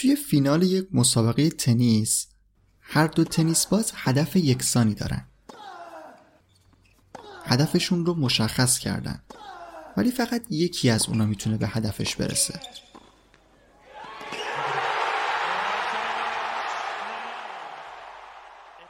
[0.00, 2.26] توی فینال یک مسابقه تنیس
[2.80, 5.26] هر دو تنیس باز هدف یکسانی دارن.
[7.44, 9.22] هدفشون رو مشخص کردن.
[9.96, 12.60] ولی فقط یکی از اونا می‌تونه به هدفش برسه.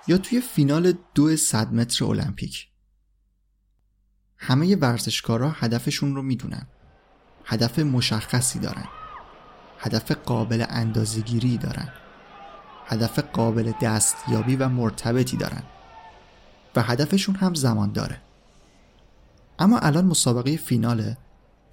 [0.07, 2.69] یا توی فینال دو صد متر المپیک.
[4.39, 6.67] همه ورزشکارا هدفشون رو می‌دونن.
[7.45, 9.00] هدف مشخصی دارن.
[9.81, 11.89] هدف قابل اندازگیری دارن
[12.87, 15.63] هدف قابل دستیابی و مرتبطی دارن
[16.77, 18.21] و هدفشون هم زمان داره.
[19.59, 21.17] اما الان مسابقه فیناله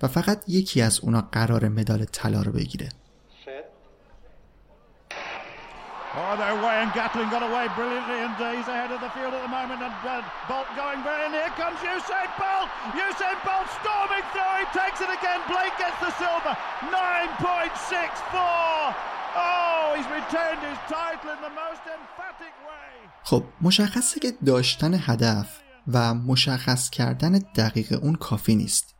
[0.01, 2.89] و فقط یکی از اونا قرار مدال طلا رو بگیره.
[6.19, 9.37] Oh, they're away, and Gatlin got away brilliantly, and uh, he's ahead of the field
[9.37, 9.85] at the moment.
[9.85, 12.69] And uh, Bolt going very, and here comes Usain Bolt.
[13.05, 14.55] Usain Bolt storming through.
[14.63, 15.39] He takes it again.
[15.53, 16.53] Blake gets the silver.
[16.89, 18.97] 9.64.
[19.37, 22.89] Oh, he's retained his title in the most emphatic way.
[23.23, 25.59] خب مشخصه که داشتن هدف
[25.93, 28.95] و مشخص کردن دقیق اون کافی نیست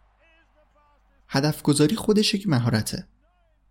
[1.29, 3.07] هدف گذاری خودش یک مهارته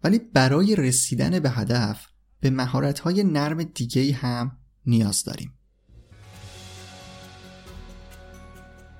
[0.04, 2.06] ولی برای رسیدن به هدف
[2.40, 5.52] به مهارت‌های نرم دیگه هم نیاز داریم.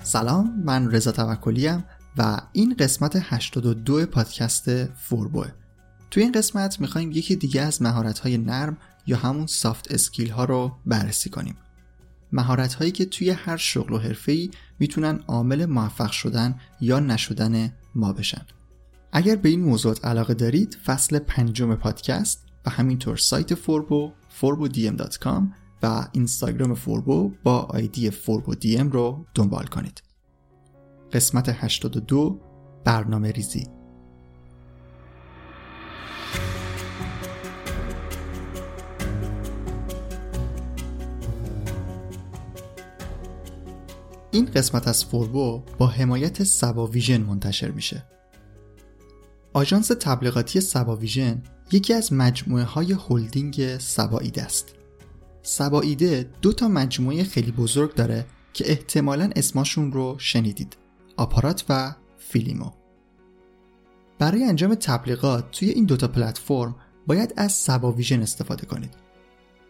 [0.03, 1.85] سلام من رضا توکلیم
[2.17, 5.53] و این قسمت 82 پادکست فوربوه.
[6.11, 8.77] توی این قسمت می‌خوایم یکی دیگه از مهارت‌های نرم
[9.07, 11.57] یا همون soft skill ها رو بررسی کنیم.
[12.33, 18.13] مهارت هایی که توی هر شغل و حرفه‌ای می‌تونن عامل موفق شدن یا نشدن ما
[18.13, 18.47] بشن.
[19.13, 25.43] اگر به این موضوعات علاقه دارید فصل پنجم پادکست و همینطور سایت فوربو forbodm.com
[25.83, 30.03] و اینستاگرام فوربو با آیدی فوربو دی ام رو دنبال کنید.
[31.13, 32.41] قسمت 82
[32.85, 33.67] برنامه ریزی.
[44.31, 48.07] این قسمت از فوربو با حمایت سبا ویژن منتشر میشه.
[49.53, 54.75] آژانس تبلیغاتی سبا ویژن یکی از مجموعه های هلدینگ سبایده است.
[55.43, 60.77] سبایده دو تا مجموعه خیلی بزرگ داره که احتمالا اسمشون رو شنیدید.
[61.17, 62.71] آپارات و فیلیمو.
[64.19, 66.77] برای انجام تبلیغات توی این دوتا پلتفرم
[67.07, 68.95] باید از سباویژن استفاده کنید.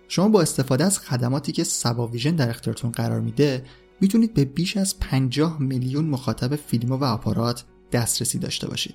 [0.08, 3.64] شما با استفاده از خدماتی که سباویژن در اختیارتون قرار میده
[4.00, 8.94] می‌تونید به بیش از 50 میلیون مخاطب فیلمو و آپارات دسترسی داشته باشید.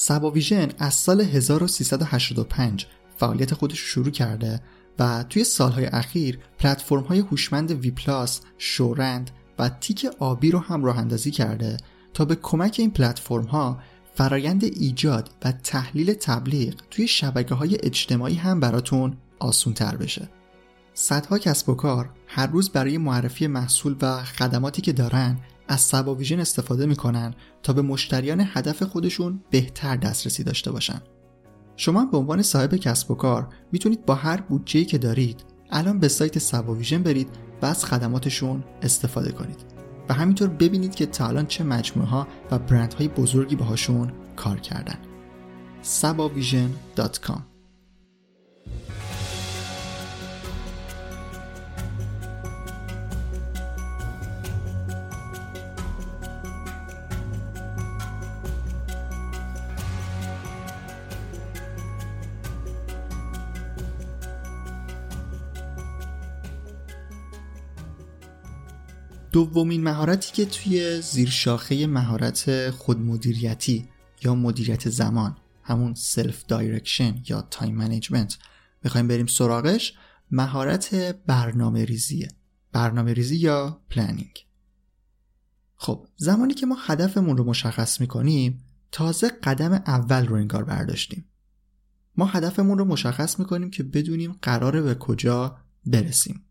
[0.00, 2.86] سباویژن از سال 1385
[3.16, 4.60] فعالیت خودش شروع کرده
[4.98, 10.84] و توی سالهای اخیر پلتفرم های هوشمند وی پلاس، شورند و تیک آبی رو هم
[10.84, 11.76] راه اندازی کرده
[12.14, 13.78] تا به کمک این پلتفرم ها
[14.14, 20.28] فرایند ایجاد و تحلیل تبلیغ توی شبکه های اجتماعی هم براتون آسون تر بشه.
[20.94, 25.38] صدها کسب و کار هر روز برای معرفی محصول و خدماتی که دارن
[25.70, 31.02] از سباویژن استفاده می‌کنن تا به مشتریان هدف خودشون بهتر دسترسی داشته باشن.
[31.76, 36.08] شما به عنوان صاحب کسب و کار می‌تونید با هر بودجه‌ای که دارید الان به
[36.08, 37.28] سایت سباویژن برید
[37.62, 39.64] و از خدماتشون استفاده کنید
[40.08, 44.98] و همینطور ببینید که تا الان چه مجموعه ها و برندهای بزرگی باهاشون کار کردن.
[45.82, 47.49] sabavision.com
[69.32, 73.88] دومین مهارتی که توی زیرشاخه مهارت خودمدیریتی
[74.24, 78.38] یا مدیریت زمان همون self direction یا time management
[78.84, 79.94] می‌خوایم بریم سراغش
[80.30, 80.94] مهارت
[81.26, 82.28] برنامه ریزیه.
[82.72, 84.46] برنامه ریزی یا planning
[85.76, 91.24] خب زمانی که ما هدفمون رو مشخص می‌کنیم تازه قدم اول رو انگار برداشتیم.
[92.16, 95.56] ما هدفمون رو مشخص می‌کنیم که بدونیم قراره به کجا
[95.86, 96.44] برسیم.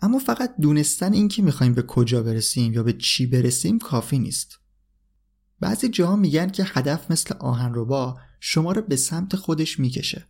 [0.00, 4.58] اما فقط دونستن این که می‌خوایم به کجا برسیم یا به چی برسیم کافی نیست.
[5.60, 10.28] بعضی جاها میگن که هدف مثل آهنربا شما رو به سمت خودش می‌کشه.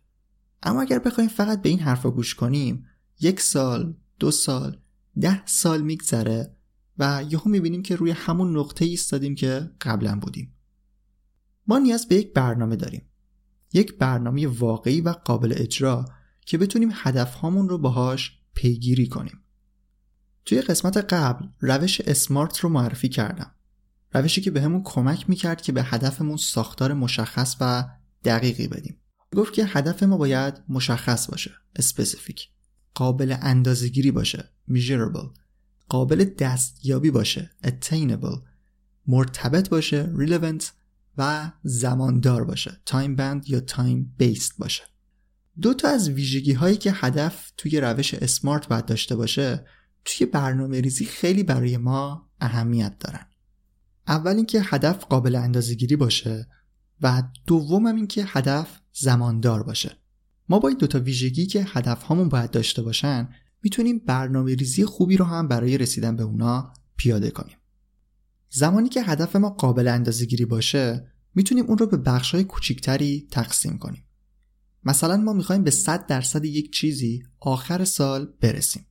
[0.63, 2.85] اما اگر بخوایم فقط به این حرفا گوش کنیم
[3.19, 4.81] یک سال دو سال
[5.21, 6.55] ده سال میگذره
[6.97, 10.53] و یهو می‌بینیم که روی همون نقطه ایستادیم که قبلا بودیم.
[11.67, 13.01] ما نیاز به یک برنامه داریم.
[13.73, 16.05] یک برنامه واقعی و قابل اجرا
[16.45, 19.39] که بتونیم هدفهامون رو باهاش پیگیری کنیم.
[20.47, 23.51] توی قسمت قبل روش اسمارت رو معرفی کردم.
[24.13, 27.89] روشی که بهمون به کمک می‌کرد که به هدفمون ساختار مشخص و
[28.25, 28.97] دقیقی بدیم.
[29.35, 32.41] گفت که هدف ما باید مشخص باشه specific.
[32.93, 35.29] قابل اندازگیری باشه measurable.
[35.89, 38.41] قابل دستیابی باشه attainable.
[39.07, 40.63] مرتبط باشه relevant.
[41.17, 44.83] و زماندار باشه time band یا time based باشه.
[45.61, 49.65] دو تا از ویژگی هایی که هدف توی روش اسمارت باید داشته باشه
[50.07, 53.25] توی برنامه ریزی خیلی برای ما اهمیت دارن؟
[54.07, 56.47] اول اینکه هدف قابل اندازهگیری باشه
[57.01, 59.97] و دوم هم اینکه هدف زماندار باشه.
[60.49, 63.29] ما با این دوتا ویژگی که هدف هامون باید داشته باشن
[63.63, 67.57] می‌تونیم برنامه ریزی خوبی رو هم برای رسیدن به اونا پیاده کنیم.
[68.49, 73.77] زمانی که هدف ما قابل اندازهگیری باشه می‌تونیم اون رو به بخش های کوچیکتری تقسیم
[73.77, 74.03] کنیم.
[74.83, 78.86] مثلا ما می‌خوایم به 100 درصد یک چیزی آخر سال برسیم.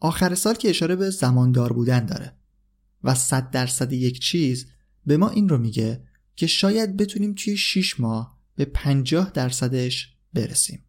[0.00, 2.34] آخر سال که اشاره به زماندار بودن داره
[3.04, 4.66] و 100 درصد یک چیز
[5.06, 6.02] به ما این رو میگه
[6.36, 10.84] که شاید بتونیم توی 6 ماه به 50 درصدش برسیم.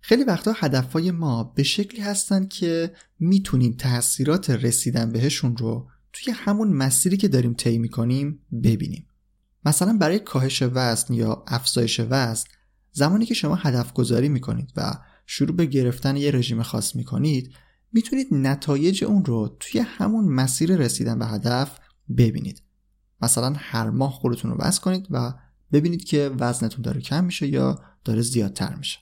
[0.00, 6.68] خیلی وقتا هدفهای ما به شکلی هستن که می‌تونیم تاثیرات رسیدن بهشون رو توی همون
[6.68, 9.06] مسیری که داریم طی می‌کنیم ببینیم.
[9.64, 12.44] مثلا برای کاهش وزن یا افزایش وزن
[12.92, 14.94] زمانی که شما هدف گذاری می‌کنید و
[15.26, 17.54] شروع به گرفتن یه رژیم خاص می‌کنید
[17.94, 21.78] می‌تونید نتایج اون رو توی همون مسیر رسیدن به هدف
[22.16, 22.62] ببینید.
[23.22, 25.34] مثلا هر ماه خودتون رو وزن کنید و
[25.72, 28.98] ببینید که وزنتون داره کم میشه یا داره زیادتر میشه.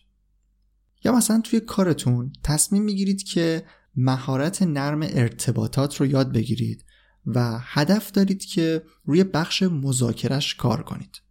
[1.05, 3.67] یا مثلا توی کارتون تصمیم می‌گیرید که
[3.97, 6.85] مهارت نرم ارتباطات رو یاد بگیرید
[7.27, 11.23] و هدف دارید که روی بخش مذاکرش کار کنید.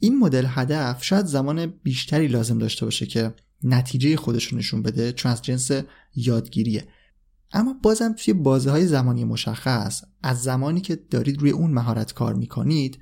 [0.00, 5.12] این مدل هدف شاید زمان بیشتری لازم داشته باشه که نتیجه خودش رو نشون بده
[5.12, 5.70] چون از جنس
[6.14, 6.88] یادگیریه
[7.52, 12.34] اما بازم توی بازه های زمانی مشخص از زمانی که دارید روی اون مهارت کار
[12.34, 12.98] می‌کنید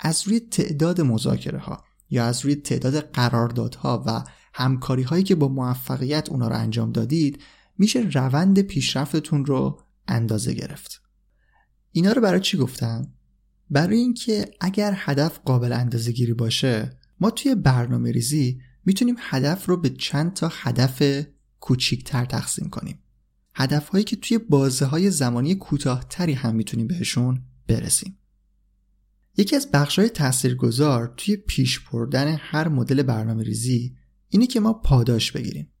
[0.00, 4.24] از روی تعداد مذاکره ها یا از روی تعداد قراردادها و
[4.54, 7.42] همکاری هایی که با موفقیت اونا رو انجام دادید
[7.78, 11.02] میشه روند پیشرفتتون رو اندازه گرفت
[11.92, 13.12] اینا رو برای چی گفتم؟
[13.70, 19.76] برای اینکه اگر هدف قابل اندازه گیری باشه ما توی برنامه ریزی می‌تونیم هدف رو
[19.76, 21.24] به چند تا هدف
[21.60, 22.98] کوچیکتر تقسیم کنیم.
[23.54, 28.18] هدف هایی که توی بازه های زمانی کوتاهتری هم می‌تونیم بهشون برسیم.
[29.36, 33.96] یکی از بخش های تاثیرگذار توی پیش بردن هر مدل برنامه ریزی
[34.28, 35.72] اینه که ما پاداش بگیریم.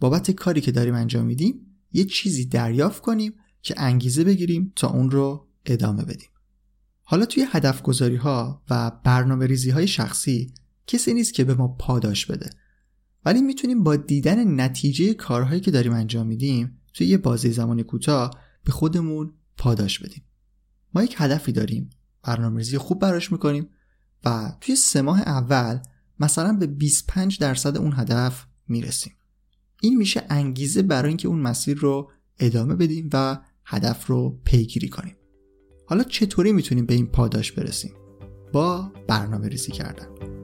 [0.00, 5.10] بابت کاری که داریم انجام میدیم یه چیزی دریافت کنیم که انگیزه بگیریم تا اون
[5.10, 6.28] رو ادامه بدیم.
[7.02, 7.82] حالا توی هدف
[8.70, 9.46] و برنامه
[9.86, 10.54] شخصی
[10.86, 12.50] کسی نیست که به ما پاداش بده.
[13.24, 18.30] ولی می‌تونیم با دیدن نتیجه کارهایی که داریم انجام میدیم توی یه بازه زمانی کوتاه
[18.64, 20.22] به خودمون پاداش بدیم.
[20.94, 21.90] ما یک هدفی داریم
[22.22, 23.68] برنامه‌ریزی خوب براش می‌کنیم
[24.24, 25.78] و توی سه ماه اول
[26.20, 29.12] مثلا به 25 درصد اون هدف می‌رسیم.
[29.82, 35.16] این میشه انگیزه برای اینکه اون مسیر رو ادامه بدیم و هدف رو پیگیری کنیم.
[35.86, 37.92] حالا چطوری می‌تونیم به این پاداش برسیم؟
[38.52, 40.43] با برنامه ریزی کردن.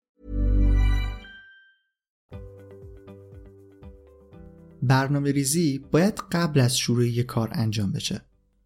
[4.81, 8.21] برنامه ریزی باید قبل از شروع یک کار انجام بشه.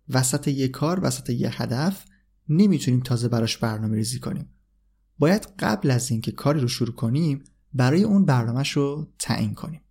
[0.10, 2.05] وسط یک کار، وسط یک هدف
[2.50, 4.50] نمی‌تونیم تازه براش برنامه ریزی کنیم.
[5.19, 7.43] باید قبل از اینکه کاری رو شروع کنیم
[7.74, 9.81] برای اون برنامهش رو تعیین کنیم.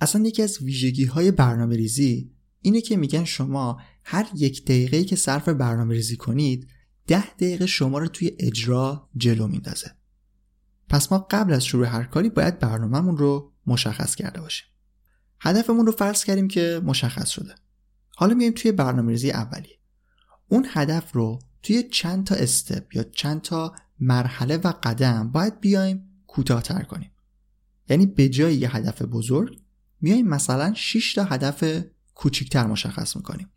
[0.00, 5.16] اصلا یکی از ویژگی های برنامه ریزی اینه که میگن شما هر یک دقیقه که
[5.16, 6.68] صرف برنامه ریزی کنید
[7.06, 9.90] ده دقیقه شما رو توی اجرا جلو میندازه.
[10.88, 14.66] پس ما قبل از شروع هر کاری باید برنامهمون رو مشخص کرده باشیم.
[15.40, 17.54] هدفمون رو فرض کردیم که مشخص شده.
[18.16, 19.78] حالا میایم توی برنامه ریزی اولی.
[20.48, 26.22] اون هدف رو توی چند تا استپ یا چند تا مرحله و قدم باید بیایم
[26.26, 27.10] کوتاهتر کنیم.
[27.88, 29.60] یعنی به جای یه هدف بزرگ
[30.00, 33.50] میایم مثلا 6 تا هدف کوچیکتر مشخص می‌کنیم.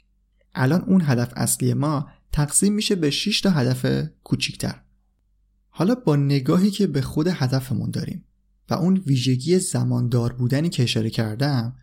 [0.54, 4.82] الان اون هدف اصلی ما تقسیم میشه به 6 تا هدف کوچیکتر.
[5.70, 8.26] حالا با نگاهی که به خود هدفمون داریم
[8.72, 11.75] و اون ویژگی زماندار بودنی که اشاره کردم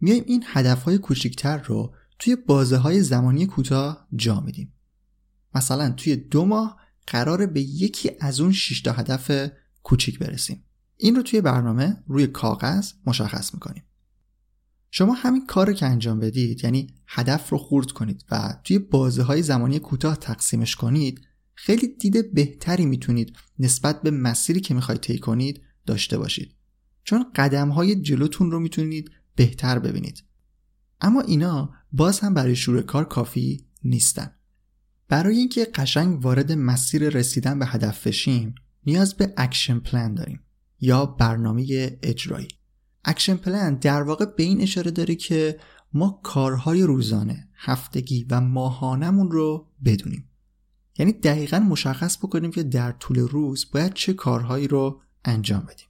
[0.00, 4.72] میایم این هدفهای کوچیکتر رو توی بازه های زمانی کوتاه جا میدیم.
[5.54, 9.50] مثلا توی دو ماه قرار به یکی از اون 6 تا هدف
[9.82, 10.64] کوچیک برسیم.
[10.96, 13.82] این رو توی برنامه روی کاغذ مشخص می‌کنیم.
[14.90, 19.22] شما همین کار رو که انجام بدید یعنی هدف رو خورد کنید و توی بازه
[19.22, 21.20] های زمانی کوتاه تقسیمش کنید
[21.54, 26.54] خیلی دید بهتری می‌تونید نسبت به مسیری که می‌خواید طی کنید داشته باشید.
[27.04, 30.24] چون قدم های جلوتون رو می‌تونید بهتر ببینید.
[31.00, 34.30] اما اینا باز هم برای شروع کار کافی نیستن.
[35.08, 38.54] برای اینکه قشنگ وارد مسیر رسیدن به هدف بشیم
[38.86, 40.40] نیاز به action plan داریم
[40.80, 42.48] یا برنامه اجرایی.
[43.04, 45.58] action plan در واقع به این اشاره داره که
[45.92, 50.28] ما کارهای روزانه، هفتگی و ماهانمون رو بدونیم.
[50.98, 55.86] یعنی دقیقا مشخص بکنیم که در طول روز باید چه کارهایی رو انجام بدیم.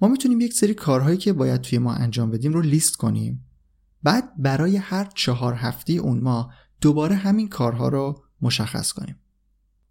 [0.00, 3.46] ما می‌تونیم یک سری کارهایی که باید توی ما انجام بدیم رو لیست کنیم.
[4.02, 9.16] بعد برای هر چهار هفته اون ماه دوباره همین کارها رو مشخص کنیم.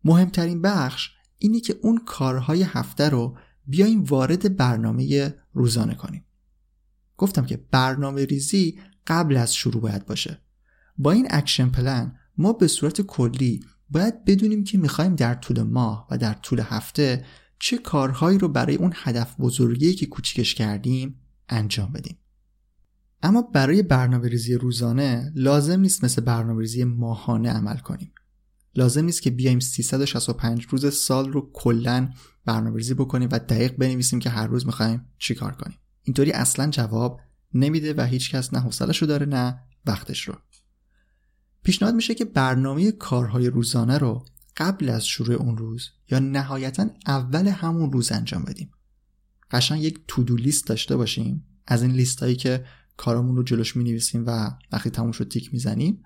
[0.03, 6.25] مهمترین بخش اینی که اون کارهای هفته رو بیایم وارد برنامه روزانه کنیم.
[7.17, 10.41] گفتم که برنامه ریزی قبل از شروع باید باشه.
[10.97, 16.07] با این action plan ما به صورت کلی باید بدونیم که می‌خوایم در طول ماه
[16.11, 17.25] و در طول هفته
[17.63, 22.17] چه کارهایی رو برای اون هدف بزرگی که کوچیکش کردیم انجام بدیم.
[23.21, 28.11] اما برای برنامه ریزی روزانه لازم نیست مثل برنامه ریزی ماهانه عمل کنیم.
[28.75, 32.09] لازم نیست که بیایم 365 روز سال رو کلا
[32.45, 35.77] برنامه ریزی بکنیم و دقیق بنویسیم که هر روز می‌خوایم چیکار کنیم.
[36.03, 37.19] اینطوری اصلا جواب
[37.53, 40.35] نمیده و هیچکس نه حوصلش رو داره نه وقتش رو.
[41.63, 44.25] پیشنهاد میشه که برنامه کارهای روزانه رو
[44.57, 48.71] قبل از شروع اون روز یا نهایتا اول همون روز انجام بدیم.
[49.51, 51.45] قشنگ یک تودو لیست داشته باشیم.
[51.67, 52.65] از این لیست هایی که
[52.97, 56.03] کارامون رو جلوش می نویسیم و وقتی تموم شد تیک می‌زنیم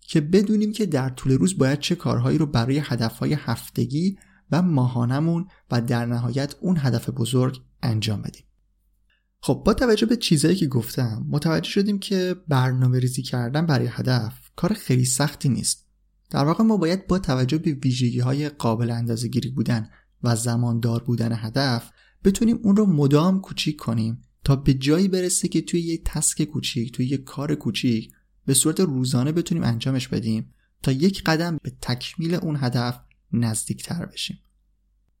[0.00, 4.18] که بدونیم که در طول روز باید چه کارهایی رو برای هدفهای هفتگی
[4.50, 8.44] و ماهانمون و در نهایت اون هدف بزرگ انجام بدیم.
[9.40, 14.32] خب با توجه به چیزهایی که گفتم متوجه شدیم که برنامه ریزی کردن برای هدف
[14.56, 15.87] کار خیلی سختی نیست.
[16.30, 19.90] در واقع ما باید با توجه به ویژگی های قابل اندازه گیری بودن
[20.22, 21.90] و زماندار بودن هدف
[22.24, 26.92] بتونیم اون رو مدام کوچیک کنیم تا به جایی برسه که توی یه تسک کوچیک
[26.92, 28.12] توی یه کار کوچیک
[28.46, 33.00] به صورت روزانه بتونیم انجامش بدیم تا یک قدم به تکمیل اون هدف
[33.32, 34.38] نزدیکتر بشیم.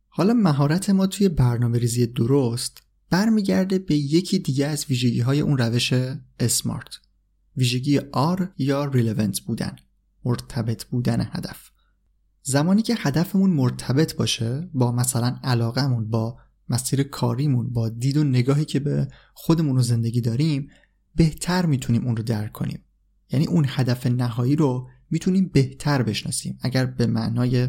[0.08, 5.58] حالا مهارت ما توی برنامه ریزی درست برمیگرده به یکی دیگه از ویژگی های اون
[5.58, 5.92] روش
[6.40, 6.98] اسمارت.
[7.56, 9.76] ویژگی R یا ریلونت بودن.
[10.28, 11.70] مرتبط بودن هدف.
[12.42, 18.64] زمانی که هدفمون مرتبط باشه با مثلا علاقهمون با مسیر کاریمون با دید و نگاهی
[18.64, 20.68] که به خودمون و زندگی داریم
[21.14, 22.84] بهتر می‌تونیم اون رو درک کنیم.
[23.30, 26.58] یعنی اون هدف نهایی رو می‌تونیم بهتر بشناسیم.
[26.62, 27.68] اگر به معنای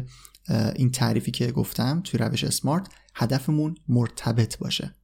[0.76, 4.94] این تعریفی که گفتم توی روش اسمارت هدفمون مرتبط باشه.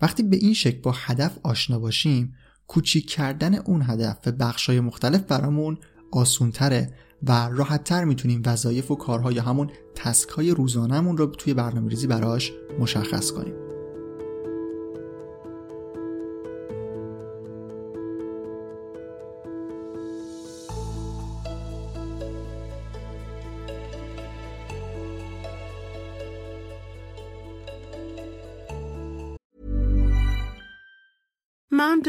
[0.00, 2.34] وقتی به این شکل با هدف آشنا باشیم
[2.66, 5.78] کوچیک کردن اون هدف به بخشای مختلف برامون
[6.12, 6.90] آسونتره
[7.22, 12.52] و راحتتر می‌تونیم وظایف و کارهای همون تسک های روزانهمون رو توی برنامه ریزی براش
[12.78, 13.69] مشخص کنیم.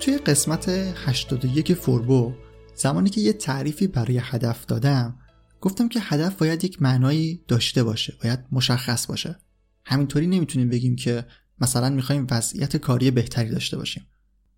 [0.00, 2.34] توی قسمت 81 فوربو
[2.74, 5.18] زمانی که یه تعریفی برای هدف دادم
[5.60, 9.36] گفتم که هدف باید یک معنایی داشته باشه باید مشخص باشه.
[9.84, 11.26] همینطوری نمی‌تونیم بگیم که
[11.60, 14.06] مثلا می‌خوایم وضعیت کاری بهتری داشته باشیم.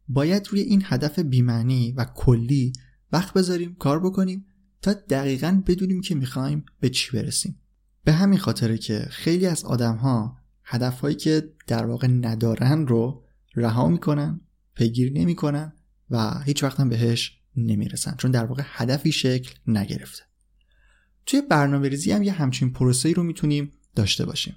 [0.08, 2.72] باید روی این هدف بیمعنی و کلی
[3.12, 4.46] وقت بذاریم کار بکنیم
[4.82, 7.60] تا دقیقا بدونیم که می‌خوایم به چی برسیم.
[8.04, 13.24] به همین خاطره که خیلی از آدم ها هدف هایی که در واقع ندارن رو
[13.56, 14.40] رها می‌کنن
[14.80, 15.72] پیگیری نمی‌کنن
[16.10, 20.22] و هیچ وقت هم بهش نمی‌رسن چون در واقع هدفی شکل نگرفته.
[21.26, 24.56] توی برنامه ریزی هم یه همچین پروسه‌ای رو می‌تونیم داشته باشیم.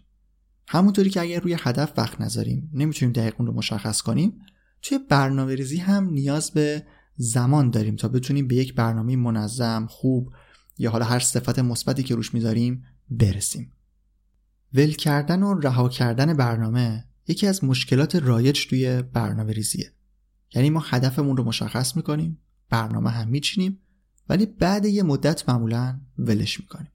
[0.67, 4.41] همونطوری که اگر روی هدف وقت نذاریم نمی‌تونیم دقیق اون رو مشخص کنیم
[4.81, 10.33] توی برنامه ریزی هم نیاز به زمان داریم تا بتونیم به یک برنامه منظم خوب
[10.77, 13.71] یا حالا هر صفت مثبتی که روش می‌ذاریم برسیم.
[14.73, 19.93] ول کردن و رها کردن برنامه یکی از مشکلات رایج توی برنامه ریزیه
[20.55, 22.39] یعنی ما هدفمون رو مشخص می‌کنیم
[22.69, 23.79] برنامه هم میچینیم
[24.29, 26.91] ولی بعد یه مدت معمولا ولش می‌کنیم.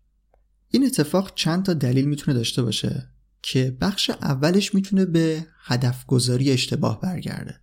[0.68, 3.11] این اتفاق چند تا دلیل می‌تونه داشته باشه
[3.42, 7.61] که بخش اولش می‌تونه به هدف گذاری اشتباه برگرده.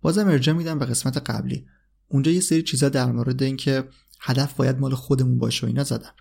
[0.00, 1.66] بازم ارجاع میدم به قسمت قبلی.
[2.08, 3.84] اونجا یه سری چیزا در مورد اینکه
[4.20, 6.12] هدف باید مال خودمون باشه و اینا زدم.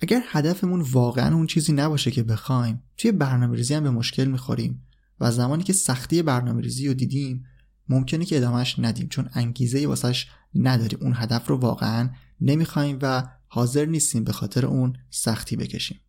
[0.00, 4.86] اگر هدفمون واقعا اون چیزی نباشه که بخوایم توی برنامه ریزی هم به مشکل می‌خوریم
[5.20, 7.44] و زمانی که سختی برنامه ریزی رو دیدیم
[7.88, 13.84] ممکنه که ادامهش ندیم چون انگیزه واسش نداریم اون هدف رو واقعا نمی‌خوایم و حاضر
[13.84, 16.00] نیستیم به خاطر اون سختی بکشیم.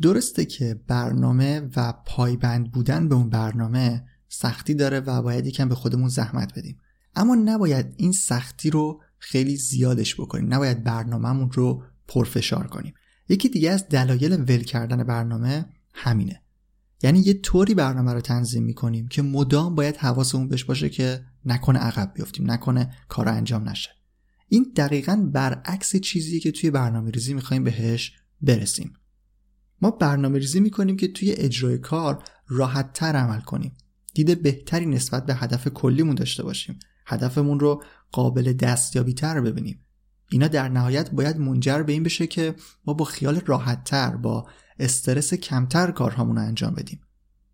[0.00, 5.74] درسته که برنامه و پایبند بودن به اون برنامه سختی داره و باید یکم به
[5.74, 6.78] خودمون زحمت بدیم.
[7.14, 10.54] اما نباید این سختی رو خیلی زیادش بکنیم.
[10.54, 12.94] نباید برنامهمون رو پرفشار کنیم.
[13.28, 16.42] یکی دیگه از دلایل ول کردن برنامه همینه.
[17.02, 21.78] یعنی یه طوری برنامه رو تنظیم می‌کنیم که مدام باید حواسمون بهش باشه که نکنه
[21.78, 23.90] عقب بیفتیم نکنه کار انجام نشه.
[24.48, 28.92] این دقیقا برعکس چیزیه که توی برنامه ریزی می‌خوایم بهش برسیم.
[29.82, 33.72] ما برنامه ریزی می‌کنیم که توی اجرای کار راحت تر عمل کنیم.
[34.14, 36.78] دید بهتری نسبت به هدف کلیمون داشته باشیم.
[37.06, 39.84] هدفمون رو قابل دستیابی تر ببینیم.
[40.30, 42.54] اینا در نهایت باید منجر به این بشه که
[42.86, 44.46] ما با خیال راحت تر با
[44.82, 47.00] استرس کمتر کارهامون رو انجام بدیم.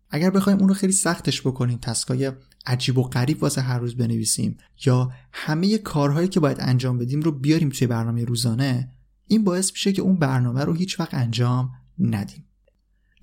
[0.09, 2.31] اگر بخوایم اون رو خیلی سختش بکنیم تسکای
[2.65, 7.31] عجیب و غریب واسه هر روز بنویسیم یا همه کارهایی که باید انجام بدیم رو
[7.31, 8.91] بیاریم توی برنامه روزانه
[9.27, 12.45] این باعث میشه که اون برنامه رو هیچ وقت انجام ندیم.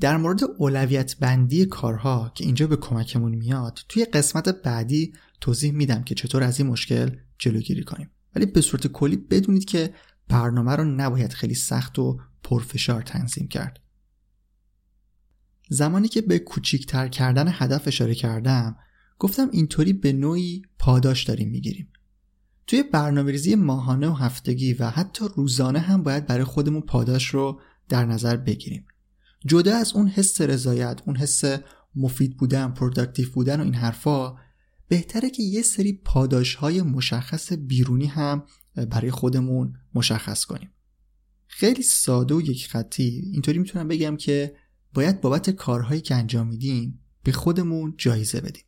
[0.01, 6.03] در مورد اولویت بندی کارها که اینجا به کمکمون میاد توی قسمت بعدی توضیح میدم
[6.03, 8.11] که چطور از این مشکل جلوگیری کنیم.
[8.37, 9.95] ولی به صورت کلی بدونید که
[10.29, 13.86] برنامه رو نباید خیلی سخت و پرفشار تنظیم کرد.
[15.69, 18.77] زمانی که به کوچیکتر کردن هدف اشاره کردم
[19.19, 21.89] گفتم اینطوری به نوعی پاداش داریم می‌گیریم.
[22.67, 27.61] توی برنامه ریزی ماهانه و هفتگی و حتی روزانه هم باید برای خودمون پاداش رو
[27.89, 28.87] در نظر بگیریم.
[29.47, 31.45] جدا از اون حس رضایت اون حس
[31.97, 34.37] مفید بودن productive بودن و این حرفا
[34.89, 38.45] بهتره که یه سری پاداش های مشخص بیرونی هم
[38.91, 40.71] برای خودمون مشخص کنیم.
[41.47, 43.31] خیلی ساده و یک خطی.
[43.33, 44.55] اینطوری می‌تونم بگم که
[44.97, 48.65] باید بابت کارهایی که انجام میدیم به خودمون جایزه بدیم.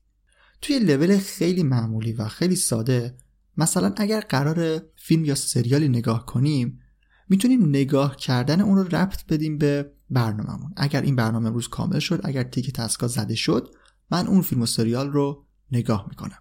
[0.62, 3.16] توی لول خیلی معمولی و خیلی ساده
[3.56, 6.80] مثلا اگر قرار فیلم یا سریالی نگاه کنیم
[7.28, 10.72] می‌تونیم نگاه کردن اون رو ربط بدیم به برنامهمون.
[10.76, 13.74] اگر این برنامه روز کامل شد اگر تیک تسکا زده شد
[14.10, 16.38] من اون فیلم و سریال رو نگاه می‌کنم.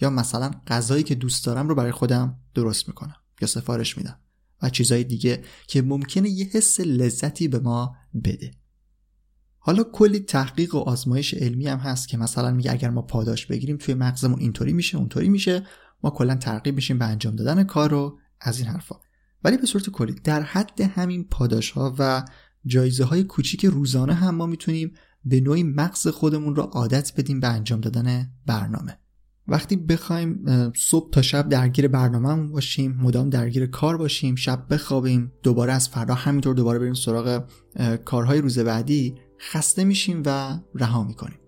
[0.00, 4.18] یا مثلا غذایی که دوست دارم رو برای خودم درست می‌کنم یا سفارش میدم
[4.62, 8.61] و چیزهای دیگه که ممکنه یه حس لذتی به ما بده.
[9.64, 13.76] حالا کلی تحقیق و آزمایش علمی هم هست که مثلا میگه اگر ما پاداش بگیریم
[13.76, 15.66] توی مغزمون اینطوری میشه اونطوری میشه
[16.02, 18.96] ما کلا ترغیب میشیم به انجام دادن کار رو از این حرفا.
[19.44, 22.24] ولی به صورت کلی در حد همین پاداش ها و
[22.66, 24.92] جایزه های کوچیک روزانه هم ما می‌تونیم
[25.24, 28.98] به نوعی مغز خودمون رو عادت بدیم به انجام دادن برنامه.
[29.48, 30.44] وقتی بخوایم
[30.76, 36.14] صبح تا شب درگیر برنامه باشیم مدام درگیر کار باشیم شب بخوابیم دوباره از فردا
[36.14, 37.44] همینطور دوباره بریم سراغ
[38.04, 41.38] کارهای روز بعدی خسته میشیم و رها می‌کنیم.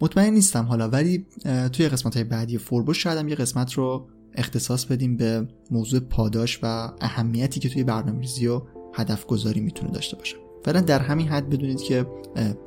[0.00, 1.26] مطمئن نیستم حالا ولی
[1.72, 6.92] توی قسمت های بعدی فوربو شاید یه قسمت رو اختصاص بدیم به موضوع پاداش و
[7.00, 8.62] اهمیتی که توی برنامه‌ریزی و
[8.94, 10.36] هدف گذاری می‌تونه داشته باشه.
[10.64, 12.06] فعلا در همین حد بدونید که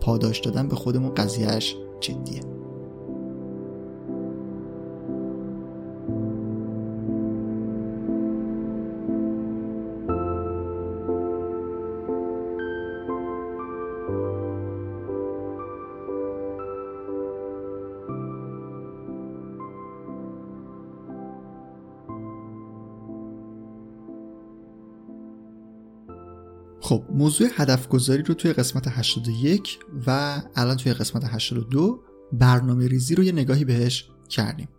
[0.01, 2.41] پاداش دادن به خودمون قضیهش جدیه.
[26.85, 33.15] خب موضوع هدف گذاری رو توی قسمت 81 و الان توی قسمت 82 برنامه ریزی
[33.15, 34.69] رو یه نگاهی بهش کردیم.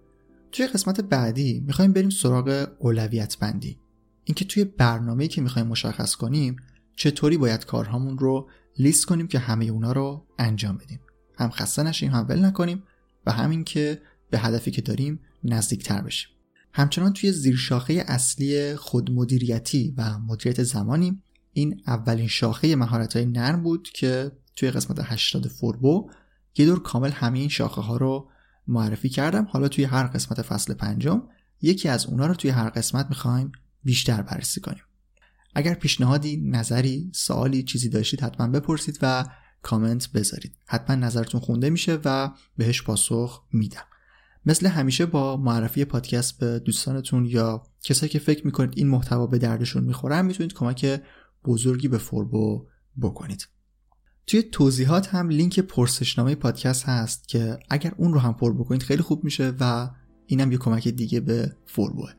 [0.52, 3.78] توی قسمت بعدی می‌خوایم بریم سراغ اولویت بندی
[4.24, 6.56] اینکه توی برنامه‌ای که می‌خوایم مشخص کنیم
[6.96, 11.00] چطوری باید کارهامون رو لیست کنیم که همه اونا رو انجام بدیم.
[11.38, 12.82] هم خسته نشیم هم ول نکنیم
[13.26, 16.30] و همین که به هدفی که داریم نزدیکتر بشیم.
[16.72, 21.22] همچنان توی زیرشاخه اصلی خودمدیریتی و مدیریت زمانیم.
[21.56, 26.10] این اولین شاخه مهارت های نرم بود که توی قسمت 80 فوربو
[26.56, 28.28] یه دور کامل همه این شاخه ها رو
[28.66, 29.48] معرفی کردم.
[29.50, 31.22] حالا توی هر قسمت فصل پنجم
[31.62, 33.52] یکی از اونا رو توی هر قسمت می‌خوایم
[33.84, 34.82] بیشتر بررسی کنیم.
[35.54, 39.24] اگر پیشنهادی نظری سوالی چیزی داشتید حتما بپرسید و
[39.62, 40.56] کامنت بذارید.
[40.66, 43.84] حتما نظرتون خونده میشه و بهش پاسخ میدم.
[44.46, 49.38] مثل همیشه با معرفی پادکست به دوستانتون یا کسایی که فکر می‌کنید این محتوا به
[49.38, 51.00] دردشون می‌خورن می‌تونید کمک
[51.44, 52.66] بزرگی به فوربو
[53.02, 53.48] بکنید.
[54.26, 59.02] توی توضیحات هم لینک پرسشنامه پادکست هست که اگر اون رو هم پر بکنید خیلی
[59.02, 59.90] خوب میشه و
[60.26, 62.12] اینم یه کمک دیگه به فوربوه.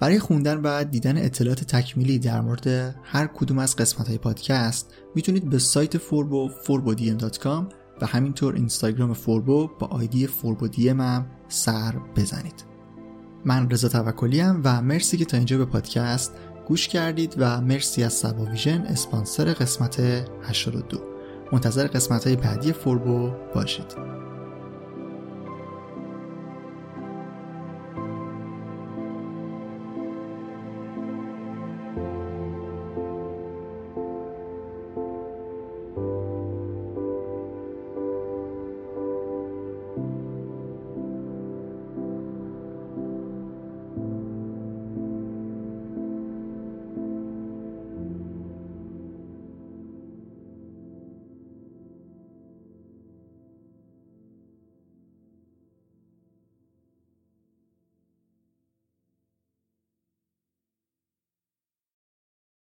[0.00, 2.66] برای خوندن و دیدن اطلاعات تکمیلی در مورد
[3.02, 9.70] هر کدوم از قسمت های پادکست می‌تونید به سایت فوربو forbodm.com و همینطور اینستاگرام فوربو
[9.78, 12.64] با آیدی فوربودیم هم سر بزنید.
[13.44, 16.32] من رضا توکلی و مرسی که تا اینجا به پادکست
[16.68, 20.00] گوش کردید و مرسی از سبا ویژن اسپانسر قسمت
[20.42, 20.98] 82
[21.52, 24.23] منتظر قسمت های بعدی فوربو باشید.